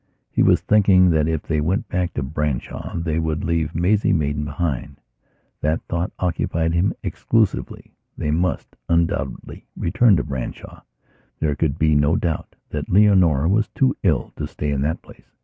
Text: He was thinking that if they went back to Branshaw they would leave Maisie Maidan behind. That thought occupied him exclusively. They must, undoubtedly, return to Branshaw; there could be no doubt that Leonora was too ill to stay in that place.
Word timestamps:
He 0.31 0.41
was 0.41 0.61
thinking 0.61 1.11
that 1.11 1.27
if 1.27 1.43
they 1.43 1.61
went 1.61 1.87
back 1.87 2.15
to 2.15 2.23
Branshaw 2.23 2.97
they 2.97 3.19
would 3.19 3.43
leave 3.43 3.75
Maisie 3.75 4.13
Maidan 4.13 4.45
behind. 4.45 4.99
That 5.61 5.83
thought 5.83 6.11
occupied 6.17 6.73
him 6.73 6.95
exclusively. 7.03 7.91
They 8.17 8.31
must, 8.31 8.75
undoubtedly, 8.89 9.67
return 9.77 10.15
to 10.15 10.23
Branshaw; 10.23 10.81
there 11.39 11.53
could 11.55 11.77
be 11.77 11.93
no 11.93 12.15
doubt 12.15 12.55
that 12.71 12.89
Leonora 12.89 13.47
was 13.47 13.67
too 13.67 13.95
ill 14.01 14.31
to 14.37 14.47
stay 14.47 14.71
in 14.71 14.81
that 14.81 15.03
place. 15.03 15.35